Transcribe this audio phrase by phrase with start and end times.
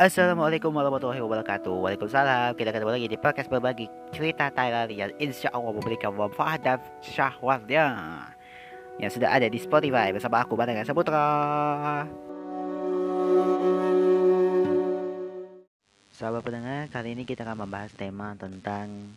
[0.00, 1.76] Assalamualaikum warahmatullahi wabarakatuh.
[1.76, 2.56] Waalaikumsalam.
[2.56, 3.84] Kita ketemu lagi di podcast berbagi
[4.16, 7.84] cerita Thailand Yang insya Allah memberikan manfaat dan syahwatnya.
[8.96, 11.28] Yang sudah ada di Spotify bersama aku Batangan Saputra.
[16.16, 19.12] Sahabat pendengar, kali ini kita akan membahas tema tentang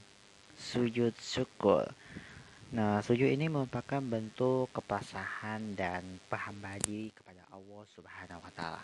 [0.60, 1.88] sujud syukur.
[2.76, 8.84] Nah, sujud ini merupakan bentuk kepasahan dan perhamba diri kepada Allah Subhanahu wa taala.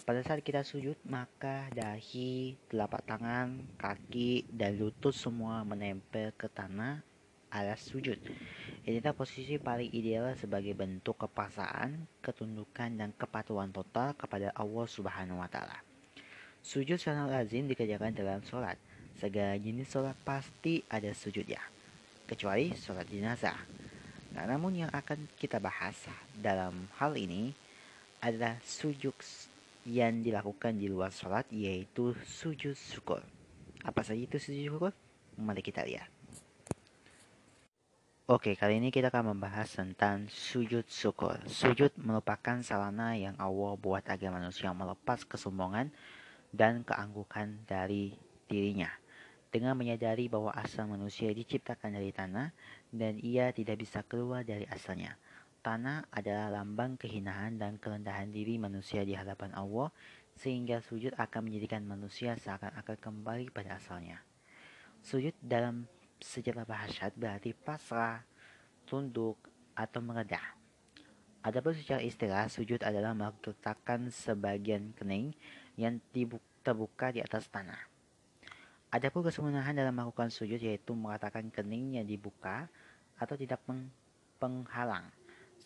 [0.00, 7.04] Pada saat kita sujud, maka dahi, telapak tangan, kaki, dan lutut semua menempel ke tanah
[7.50, 8.16] alas sujud.
[8.86, 15.50] Inilah posisi paling ideal sebagai bentuk kepasahan, ketundukan, dan kepatuhan total kepada Allah Subhanahu wa
[15.50, 15.82] taala.
[16.62, 18.78] Sujud sangat lazim dikerjakan dalam sholat.
[19.18, 21.60] Segala jenis sholat pasti ada sujudnya
[22.30, 23.58] kecuali sholat jenazah.
[24.30, 25.98] Nah, namun yang akan kita bahas
[26.38, 27.50] dalam hal ini
[28.22, 29.16] adalah sujud
[29.88, 33.24] yang dilakukan di luar sholat yaitu sujud syukur.
[33.80, 34.92] Apa saja itu sujud syukur?
[35.40, 36.08] Mari kita lihat.
[38.30, 41.34] Oke, kali ini kita akan membahas tentang sujud syukur.
[41.50, 45.90] Sujud merupakan sarana yang Allah buat agar manusia melepas kesombongan
[46.54, 48.14] dan keanggukan dari
[48.46, 48.90] dirinya
[49.50, 52.54] dengan menyadari bahwa asal manusia diciptakan dari tanah
[52.94, 55.18] dan ia tidak bisa keluar dari asalnya.
[55.60, 59.92] Tanah adalah lambang kehinaan dan kerendahan diri manusia di hadapan Allah
[60.40, 64.24] sehingga sujud akan menjadikan manusia seakan-akan kembali pada asalnya.
[65.04, 65.84] Sujud dalam
[66.16, 68.24] sejarah bahasa berarti pasrah,
[68.88, 69.36] tunduk,
[69.76, 70.56] atau meredah.
[71.44, 75.36] Adapun secara istilah, sujud adalah meletakkan sebagian kening
[75.76, 76.00] yang
[76.64, 77.80] terbuka di atas tanah.
[78.92, 82.68] Adapun kesempurnaan dalam melakukan sujud yaitu mengatakan keningnya dibuka
[83.20, 83.60] atau tidak
[84.40, 85.08] penghalang.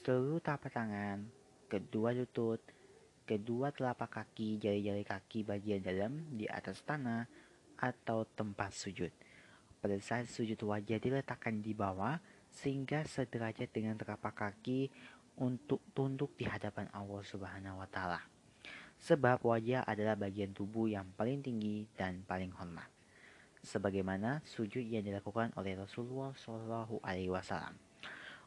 [0.04, 1.24] Seluruh telapak tangan,
[1.64, 2.60] kedua lutut,
[3.24, 7.24] kedua telapak kaki, jari-jari kaki bagian dalam di atas tanah
[7.80, 9.08] atau tempat sujud.
[9.80, 12.20] Pada saat sujud wajah diletakkan di bawah
[12.52, 14.92] sehingga sederajat dengan telapak kaki
[15.40, 18.20] untuk tunduk di hadapan Allah Subhanahu wa taala.
[19.00, 22.92] Sebab wajah adalah bagian tubuh yang paling tinggi dan paling hormat
[23.64, 27.93] sebagaimana sujud yang dilakukan oleh Rasulullah Shallallahu Alaihi Wasallam.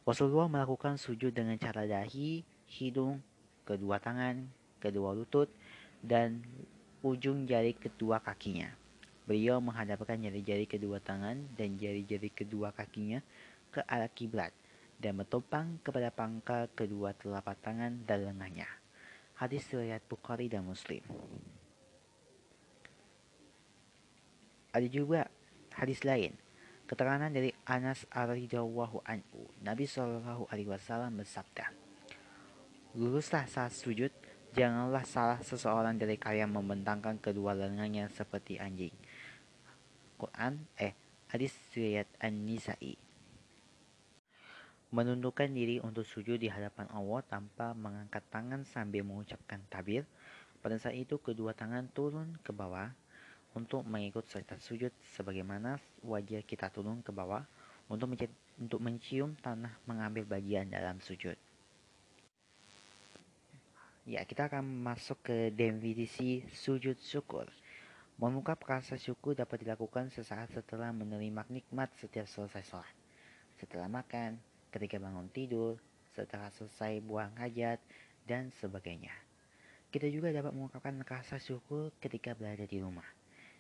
[0.07, 2.39] Rasulullah melakukan sujud dengan cara dahi,
[2.79, 3.19] hidung,
[3.67, 4.47] kedua tangan,
[4.79, 5.51] kedua lutut,
[5.99, 6.39] dan
[7.03, 8.71] ujung jari kedua kakinya.
[9.27, 13.19] Beliau menghadapkan jari-jari kedua tangan dan jari-jari kedua kakinya
[13.67, 14.55] ke arah kiblat
[14.95, 18.71] dan bertopang kepada pangkal kedua telapak tangan dan lengannya.
[19.35, 21.03] Hadis riwayat Bukhari dan Muslim.
[24.71, 25.27] Ada juga
[25.75, 26.46] hadis lain.
[26.87, 31.67] Keterangan dari Anas radhiyallahu anhu, Nabi Shallallahu alaihi wasallam bersabda,
[32.95, 34.07] "Luruslah saat sujud,
[34.55, 38.95] janganlah salah seseorang dari kalian membentangkan kedua lengannya seperti anjing."
[40.15, 40.95] Quran eh
[41.27, 42.95] hadis riwayat An-Nisa'i.
[44.95, 50.07] Menundukkan diri untuk sujud di hadapan Allah tanpa mengangkat tangan sambil mengucapkan tabir.
[50.63, 52.95] Pada saat itu kedua tangan turun ke bawah
[53.57, 57.41] untuk mengikut serta sujud sebagaimana wajah kita turun ke bawah
[57.89, 58.13] untuk
[58.61, 61.33] untuk mencium tanah mengambil bagian dalam sujud.
[64.07, 67.49] Ya, kita akan masuk ke definisi sujud syukur.
[68.21, 72.95] Mengungkap rasa syukur dapat dilakukan sesaat setelah menerima nikmat setiap selesai sholat.
[73.59, 74.39] Setelah makan,
[74.71, 75.75] ketika bangun tidur,
[76.15, 77.83] setelah selesai buang hajat,
[78.23, 79.13] dan sebagainya.
[79.91, 83.16] Kita juga dapat mengungkapkan rasa syukur ketika berada di rumah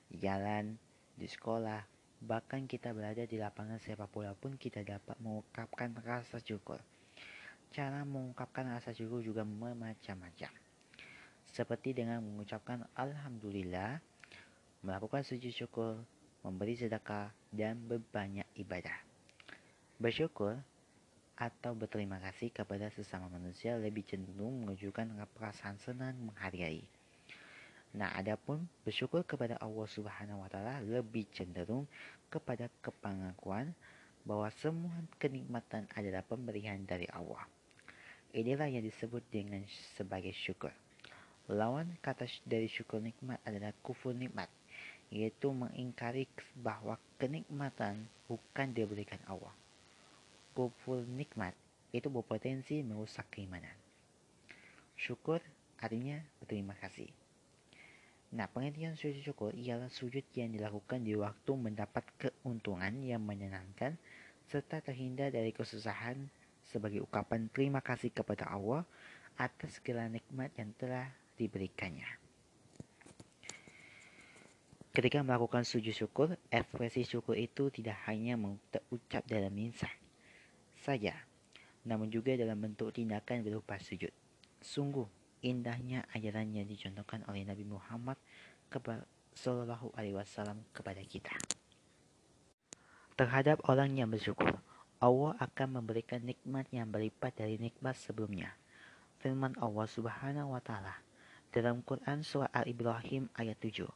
[0.07, 0.75] di jalan,
[1.15, 1.83] di sekolah,
[2.23, 6.81] bahkan kita berada di lapangan sepak bola pun kita dapat mengungkapkan rasa syukur.
[7.69, 10.51] Cara mengungkapkan rasa syukur juga bermacam-macam.
[11.51, 13.99] Seperti dengan mengucapkan Alhamdulillah,
[14.85, 15.99] melakukan sujud syukur,
[16.45, 18.95] memberi sedekah, dan berbanyak ibadah.
[19.97, 20.61] Bersyukur
[21.37, 26.85] atau berterima kasih kepada sesama manusia lebih cenderung menunjukkan perasaan senang menghargai.
[27.95, 31.87] Nah, adapun bersyukur kepada Allah Subhanahu wa taala lebih cenderung
[32.27, 33.71] kepada kepengakuan
[34.27, 37.47] bahwa semua kenikmatan adalah pemberian dari Allah.
[38.35, 39.63] Inilah yang disebut dengan
[39.95, 40.75] sebagai syukur.
[41.47, 44.51] Lawan kata dari syukur nikmat adalah kufur nikmat,
[45.07, 46.27] yaitu mengingkari
[46.59, 49.55] bahwa kenikmatan bukan diberikan Allah.
[50.51, 51.55] Kufur nikmat
[51.95, 53.73] itu berpotensi merusak keimanan.
[54.99, 55.39] Syukur
[55.79, 57.07] artinya berterima kasih.
[58.27, 63.95] Nah, pengertian sujud syukur ialah sujud yang dilakukan di waktu mendapat keuntungan yang menyenangkan
[64.51, 66.27] serta terhindar dari kesusahan
[66.67, 68.83] sebagai ungkapan terima kasih kepada Allah
[69.39, 71.07] atas segala nikmat yang telah
[71.39, 72.07] diberikannya.
[74.91, 78.33] Ketika melakukan sujud syukur, ekspresi syukur itu tidak hanya
[78.73, 79.93] terucap dalam lisan
[80.81, 81.13] saja,
[81.85, 84.09] namun juga dalam bentuk tindakan berupa sujud.
[84.57, 85.05] Sungguh
[85.47, 88.19] indahnya ajaran yang dicontohkan oleh Nabi Muhammad
[88.67, 89.07] kepada
[89.37, 91.31] Sallallahu Alaihi Wasallam kepada kita.
[93.17, 94.59] Terhadap orang yang bersyukur,
[94.97, 98.53] Allah akan memberikan nikmat yang berlipat dari nikmat sebelumnya.
[99.21, 101.01] Firman Allah Subhanahu wa taala
[101.49, 103.89] dalam Quran surah Al-Ibrahim ayat 7.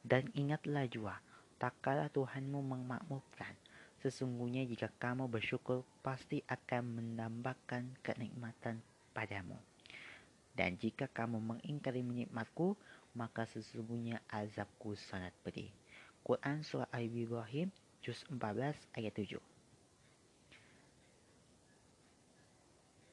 [0.00, 1.16] Dan ingatlah jua,
[1.60, 3.52] tak kala Tuhanmu memakmurkan,
[4.00, 8.80] sesungguhnya jika kamu bersyukur pasti akan menambahkan kenikmatan
[9.12, 9.69] padamu.
[10.54, 12.74] Dan jika kamu mengingkari nikmatku,
[13.14, 15.70] maka sesungguhnya azabku sangat pedih.
[16.20, 17.72] Quran Surah Al-Ibrahim,
[18.04, 19.40] Juz 14 ayat 7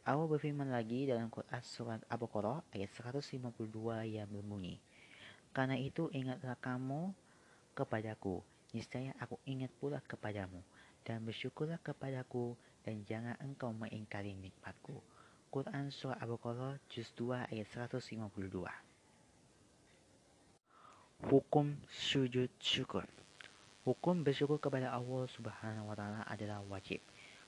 [0.07, 3.67] Allah berfirman lagi dalam Quran Surat Al-Baqarah ayat 152
[4.07, 4.79] yang berbunyi
[5.57, 7.17] karena itu ingatlah kamu
[7.73, 8.45] kepadaku,
[8.77, 10.61] niscaya aku ingat pula kepadamu,
[11.01, 12.53] dan bersyukurlah kepadaku,
[12.85, 15.01] dan jangan engkau mengingkari nikmatku.
[15.47, 18.67] Quran Surah Al-Baqarah Juz 2 ayat 152
[21.27, 23.07] Hukum sujud syukur
[23.87, 26.99] Hukum bersyukur kepada Allah Subhanahu wa taala adalah wajib.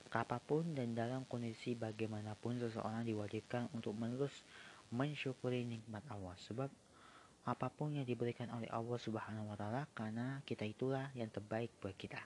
[0.07, 4.31] Kapan pun dan dalam kondisi bagaimanapun seseorang diwajibkan untuk menerus
[4.87, 6.71] mensyukuri nikmat Allah sebab
[7.43, 11.99] apa pun yang diberikan oleh Allah Subhanahu wa taala karena kita itulah yang terbaik buat
[11.99, 12.23] kita.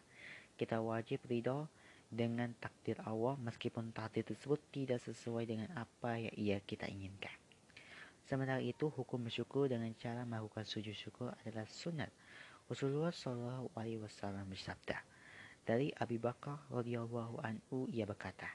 [0.62, 1.66] Kita wajib ridho
[2.14, 7.34] dengan takdir Allah meskipun takdir tersebut tidak sesuai dengan apa yang ia kita inginkan.
[8.24, 12.08] Sementara itu, hukum bersyukur dengan cara melakukan sujud syukur adalah sunat.
[12.72, 14.96] Rasulullah Shallallahu Alaihi Wasallam bersabda,
[15.68, 18.48] dari Abi Bakar radhiyallahu anhu ia berkata,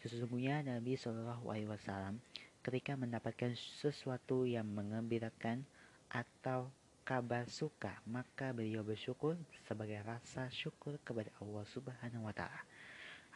[0.00, 2.24] sesungguhnya Nabi Shallallahu Alaihi Wasallam
[2.64, 5.68] ketika mendapatkan sesuatu yang mengembirakan
[6.08, 6.72] atau
[7.04, 9.34] kabar suka, maka beliau bersyukur
[9.66, 12.62] sebagai rasa syukur kepada Allah Subhanahu wa taala.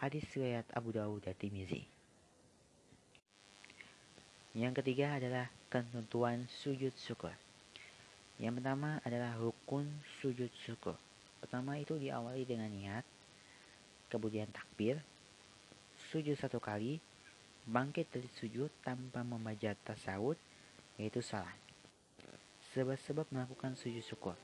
[0.05, 1.81] Hadis riwayat Abu Dawud dan Tirmizi.
[4.53, 7.33] Yang ketiga adalah ketentuan sujud syukur.
[8.37, 9.89] Yang pertama adalah rukun
[10.21, 11.01] sujud syukur.
[11.41, 13.01] Pertama itu diawali dengan niat,
[14.13, 15.01] kemudian takbir,
[16.13, 17.01] sujud satu kali,
[17.65, 20.37] bangkit dari sujud tanpa membaca tasawuf,
[21.01, 21.57] yaitu salat.
[22.77, 24.37] Sebab-sebab melakukan sujud syukur.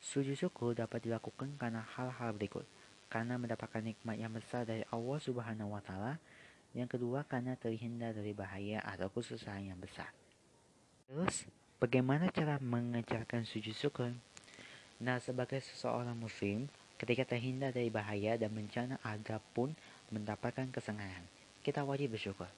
[0.00, 2.64] Sujud syukur dapat dilakukan karena hal-hal berikut.
[3.08, 6.20] Karena mendapatkan nikmat yang besar dari Allah Subhanahu wa taala.
[6.76, 10.12] Yang kedua karena terhindar dari bahaya atau kesusahan yang besar.
[11.08, 11.48] Terus,
[11.80, 14.12] bagaimana cara mengejarkan sujud syukur?
[15.00, 16.68] Nah, sebagai seseorang muslim,
[17.00, 19.72] ketika terhindar dari bahaya dan bencana ada pun
[20.12, 21.24] mendapatkan kesenangan,
[21.64, 22.52] kita wajib bersyukur.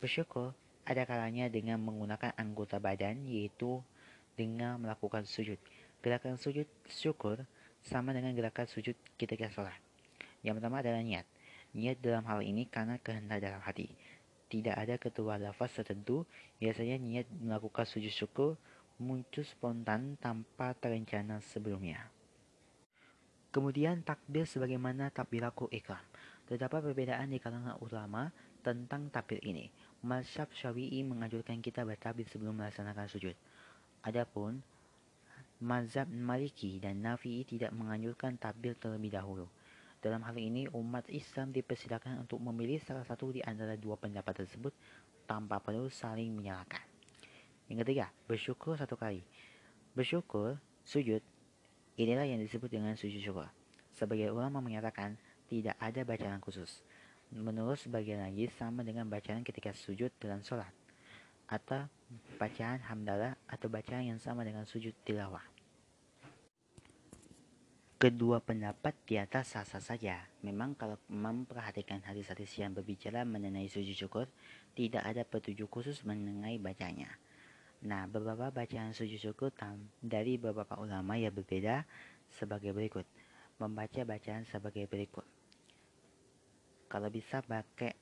[0.00, 0.56] Bersyukur
[0.88, 3.84] ada kalanya dengan menggunakan anggota badan yaitu
[4.32, 5.60] dengan melakukan sujud.
[6.00, 7.44] Gerakan sujud syukur
[7.84, 9.89] sama dengan gerakan sujud ketika sholat.
[10.40, 11.26] Yang pertama adalah niat.
[11.76, 13.92] Niat dalam hal ini karena kehendak dalam hati.
[14.50, 16.26] Tidak ada ketua lafaz tertentu,
[16.58, 18.58] biasanya niat melakukan sujud syukur
[19.00, 22.12] muncul spontan tanpa terencana sebelumnya.
[23.50, 26.02] Kemudian takbir sebagaimana takbiratul ikram.
[26.46, 28.30] Terdapat perbedaan di kalangan ulama
[28.62, 29.70] tentang takbir ini.
[30.06, 33.34] Mazhab Syafi'i menganjurkan kita bertakbir sebelum melaksanakan sujud.
[34.06, 34.62] Adapun
[35.60, 39.50] mazhab Maliki dan Nafi'i tidak menganjurkan takbir terlebih dahulu.
[40.00, 44.72] Dalam hal ini, umat Islam dipersilakan untuk memilih salah satu di antara dua pendapat tersebut
[45.28, 46.80] tanpa perlu saling menyalahkan.
[47.68, 49.20] Yang ketiga, bersyukur satu kali.
[49.92, 50.56] Bersyukur,
[50.88, 51.20] sujud,
[52.00, 53.52] inilah yang disebut dengan sujud syukur.
[53.92, 55.20] Sebagai ulama menyatakan,
[55.52, 56.80] tidak ada bacaan khusus.
[57.28, 60.72] Menurut sebagian lagi, sama dengan bacaan ketika sujud dalam sholat
[61.50, 61.84] atau
[62.40, 65.59] bacaan hamdalah atau bacaan yang sama dengan sujud tilawah.
[68.00, 70.24] Kedua pendapat di atas sah-sah saja.
[70.40, 74.24] Memang kalau memperhatikan hadis-hadis yang berbicara mengenai sujud syukur,
[74.72, 77.12] tidak ada petunjuk khusus mengenai bacanya.
[77.84, 79.52] Nah, beberapa bacaan sujud syukur
[80.00, 81.84] dari beberapa ulama yang berbeda
[82.32, 83.04] sebagai berikut.
[83.60, 85.28] Membaca bacaan sebagai berikut.
[86.88, 87.92] Kalau bisa pakai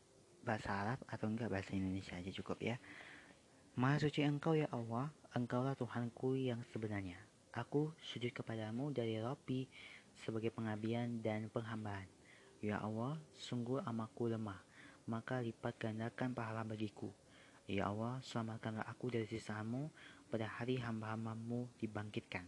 [0.47, 2.79] bahasa Arab atau enggak bahasa Indonesia aja cukup ya.
[3.75, 7.28] Maha suci engkau ya Allah, engkaulah Tuhanku yang sebenarnya.
[7.57, 9.65] Aku sujud kepadamu dari Rabbi
[10.13, 12.05] sebagai pengabdian dan penghambaan.
[12.61, 14.61] Ya Allah, sungguh amaku lemah,
[15.09, 17.09] maka lipat gandakan pahala bagiku.
[17.65, 19.89] Ya Allah, selamatkanlah aku dari sisamu
[20.29, 22.45] pada hari hamba-hambamu dibangkitkan.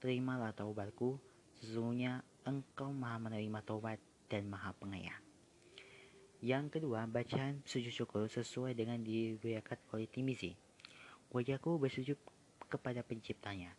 [0.00, 1.16] Terimalah taubatku,
[1.60, 5.22] sesungguhnya engkau maha menerima taubat dan maha pengayang.
[6.42, 10.58] Yang kedua, bacaan sujud syukur sesuai dengan diriwayatkan oleh Timisi.
[11.30, 12.18] Wajahku bersujud
[12.66, 13.70] kepada penciptanya,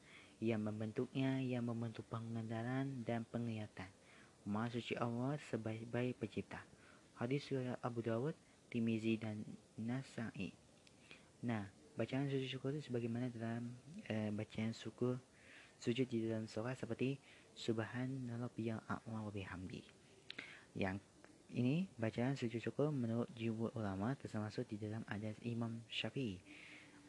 [0.43, 3.87] yang membentuknya, yang membentuk pengendaran dan penglihatan.
[4.43, 6.59] Maha suci Allah sebaik-baik pencipta.
[7.15, 8.35] Hadis riwayat Abu Dawud,
[8.67, 9.39] Timizi dan
[9.79, 10.51] Nasai.
[11.47, 11.63] Nah,
[11.95, 13.71] bacaan sujud syukur itu sebagaimana dalam
[14.03, 15.15] e, bacaan syukur
[15.79, 17.15] sujud di dalam surah seperti
[17.53, 19.85] Subhanallah a'la wa bihamdi.
[20.73, 21.05] Yang
[21.53, 26.41] ini bacaan sujud syukur menurut jumhur ulama termasuk di dalam adas Imam Syafi'i.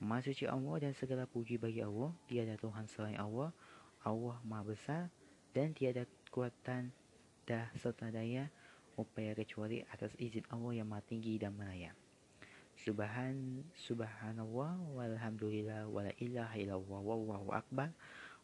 [0.03, 3.55] Maha suci Allah dan segala puji bagi Allah, tiada Tuhan selain Allah,
[4.03, 5.03] Allah Maha Besar
[5.55, 6.91] dan tiada kekuatan
[7.47, 8.51] dah serta daya
[8.99, 11.95] upaya kecuali atas izin Allah yang Maha Tinggi dan Meraya.
[12.75, 17.95] Subhan subhanallah walhamdulillah wala ilaha illallah wallahu akbar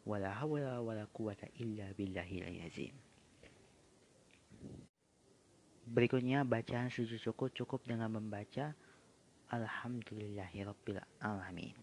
[0.07, 2.95] wala hawla wala quwata illa billahil azim.
[5.91, 8.71] Berikutnya bacaan sujud syukur cukup dengan membaca
[9.51, 11.75] Alhamdulillahirabbil alamin.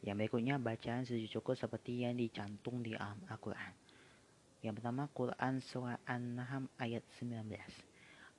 [0.00, 3.76] Yang berikutnya bacaan sujud syukur seperti yang dicantum di Al-Qur'an.
[4.64, 7.44] Yang pertama Quran surah An-Nahm ayat 19.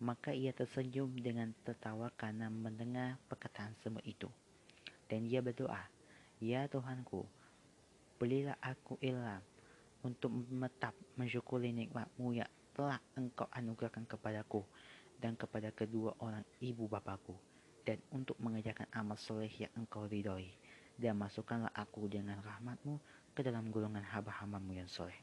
[0.01, 4.25] Maka ia tersenyum dengan tertawa karena mendengar perkataan semua itu.
[5.05, 5.85] Dan ia berdoa,
[6.41, 7.21] Ya Tuhanku,
[8.17, 9.45] berilah aku ilham
[10.01, 14.65] untuk menetap mensyukuri nikmatmu yang telah engkau anugerahkan kepadaku
[15.21, 17.46] dan kepada kedua orang ibu bapakku
[17.87, 20.51] dan untuk mengerjakan amal soleh yang engkau ridhoi
[20.99, 22.99] dan masukkanlah aku dengan rahmatmu
[23.31, 25.15] ke dalam golongan hamba-hambamu yang soleh.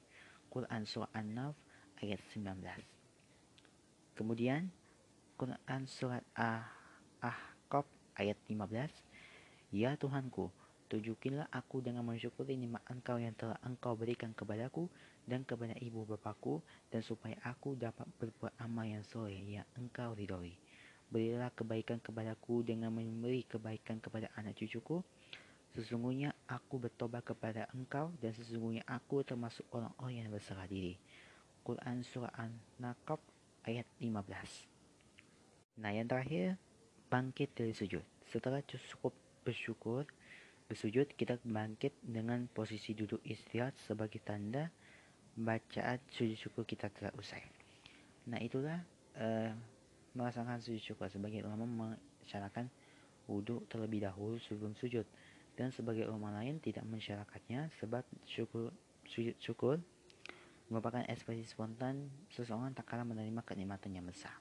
[0.49, 1.52] Quran Surah An-Naf
[2.00, 2.56] ayat 19
[4.14, 4.71] Kemudian
[5.35, 10.54] Quran Surat Ah-Ahqaf ayat 15 Ya Tuhanku,
[10.87, 14.87] tunjukilah aku dengan mensyukuri nikmat engkau yang telah engkau berikan kepadaku
[15.26, 16.62] dan kepada ibu bapakku
[16.94, 20.63] dan supaya aku dapat berbuat amal yang soleh yang engkau ridhoi.
[21.11, 25.05] Berilah kebaikan kepadaku dengan memberi kebaikan kepada anak cucuku.
[25.75, 30.95] Sesungguhnya aku bertobat kepada engkau dan sesungguhnya aku termasuk orang-orang yang berserah diri.
[31.65, 33.19] Quran Surah An-Nakab
[33.65, 34.69] ayat 15
[35.81, 36.55] Nah yang terakhir,
[37.11, 38.05] bangkit dari sujud.
[38.31, 39.11] Setelah cukup
[39.43, 40.07] bersyukur,
[40.71, 44.71] bersujud, kita bangkit dengan posisi duduk istirahat sebagai tanda
[45.35, 47.43] bacaan sujud syukur kita telah usai.
[48.31, 48.79] Nah itulah
[49.19, 49.51] uh,
[50.14, 52.71] melaksanakan sujud syukur sebagai ulama mensyaratkan
[53.26, 55.04] wudhu terlebih dahulu sebelum sujud
[55.54, 58.75] dan sebagai ulama lain tidak mensyaratkannya sebab syukur
[59.06, 59.76] sujud syukur
[60.73, 64.33] merupakan ekspresi spontan seseorang tak kalah menerima kenikmatan yang besar.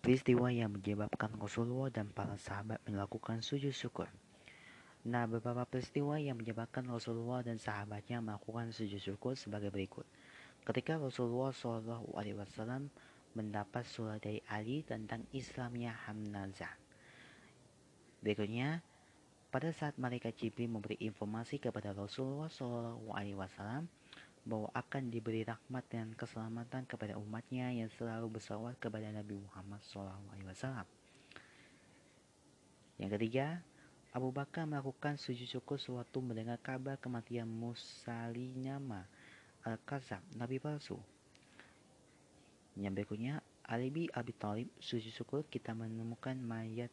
[0.00, 4.04] Peristiwa yang menyebabkan Rasulullah dan para sahabat melakukan sujud syukur.
[5.04, 10.04] Nah, beberapa peristiwa yang menyebabkan Rasulullah dan sahabatnya melakukan sujud syukur sebagai berikut.
[10.64, 12.88] Ketika Rasulullah Shallallahu Alaihi Wasallam
[13.36, 16.72] mendapat surat dari Ali tentang Islamnya Hamzah.
[18.24, 18.80] Berikutnya,
[19.52, 23.92] pada saat mereka Jibril memberi informasi kepada Rasulullah Shallallahu Alaihi Wasallam
[24.44, 30.32] bahwa akan diberi rahmat dan keselamatan kepada umatnya yang selalu bersalawat kepada Nabi Muhammad Shallallahu
[30.32, 30.86] Alaihi Wasallam.
[32.96, 33.46] Yang ketiga,
[34.14, 39.10] Abu Bakar melakukan sujud syukur sewaktu mendengar kabar kematian Musalinama
[39.64, 41.00] Al-Kazab, Nabi palsu.
[42.76, 46.92] Yang berikutnya, Ali Abi Thalib, sujud syukur kita menemukan mayat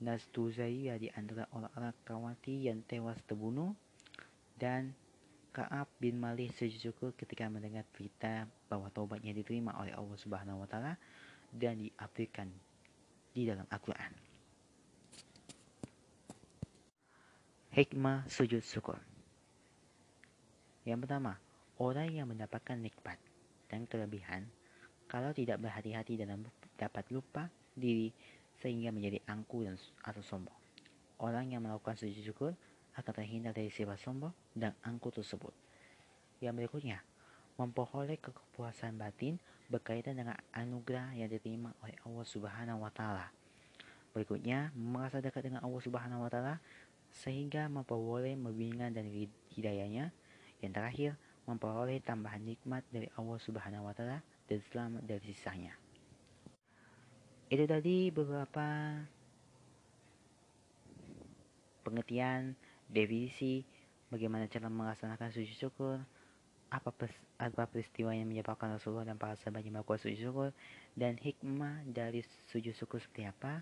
[0.00, 3.76] Nastuzaiya di antara orang-orang Kawati yang tewas terbunuh
[4.56, 4.96] dan
[5.54, 10.68] Ka'ab bin Malik sujud syukur ketika mendengar berita bahwa taubatnya diterima oleh Allah Subhanahu wa
[10.68, 10.98] taala
[11.54, 12.50] dan diaplikasikan
[13.30, 14.10] di dalam Al-Qur'an.
[17.70, 18.98] Hikmah sujud syukur.
[20.82, 21.38] Yang pertama,
[21.82, 23.18] Orang yang mendapatkan nikmat
[23.66, 24.46] dan kelebihan
[25.10, 26.46] kalau tidak berhati-hati dalam
[26.78, 28.14] dapat lupa diri
[28.62, 29.74] sehingga menjadi angku dan
[30.06, 30.54] atau sombong.
[31.18, 32.52] Orang yang melakukan sujud syukur
[32.94, 35.50] akan terhindar dari sifat sombong dan angku tersebut.
[36.38, 36.98] Yang berikutnya,
[37.58, 43.30] memperoleh kepuasan batin berkaitan dengan anugerah yang diterima oleh Allah Subhanahu wa taala.
[44.14, 46.62] Berikutnya, merasa dekat dengan Allah Subhanahu wa taala
[47.10, 49.06] sehingga memperoleh membimbingan dan
[49.54, 50.14] hidayahnya.
[50.62, 51.10] Yang terakhir,
[51.44, 55.74] memperoleh tambahan nikmat dari Allah Subhanahu wa taala dan selamat dari sisanya.
[57.52, 58.98] Itu tadi beberapa
[61.84, 62.56] pengertian,
[62.88, 63.60] definisi,
[64.08, 65.96] bagaimana cara melaksanakan sujud syukur,
[66.72, 70.50] apa, pers apa peristiwa yang menyebabkan Rasulullah dan para sahabatnya melakukan sujud syukur,
[70.96, 73.60] dan hikmah dari sujud syukur seperti apa.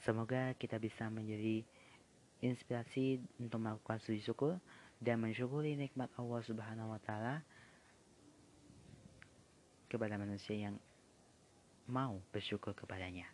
[0.00, 1.62] Semoga kita bisa menjadi
[2.40, 4.54] inspirasi untuk melakukan sujud syukur
[4.98, 7.42] dan mensyukuri nikmat Allah Subhanahu wa taala
[9.88, 10.76] kepada manusia yang
[11.88, 13.24] mau bersyukur kepadanya.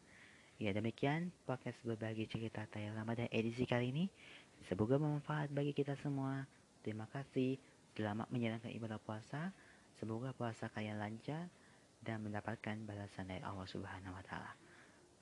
[0.62, 4.06] Ya demikian podcast berbagi cerita Thailand Ramadan edisi kali ini.
[4.70, 6.46] Semoga bermanfaat bagi kita semua.
[6.86, 7.58] Terima kasih.
[7.98, 9.50] Selamat menjalankan ibadah puasa.
[9.98, 11.50] Semoga puasa kalian lancar
[12.06, 14.54] dan mendapatkan balasan dari Allah Subhanahu wa taala.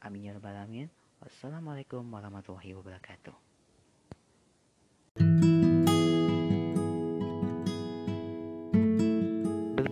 [0.05, 0.91] Amin ya rabbal alamin.
[1.23, 3.52] Wassalamualaikum warahmatullahi wabarakatuh.